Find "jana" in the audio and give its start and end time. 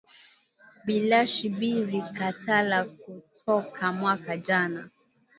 4.47-4.81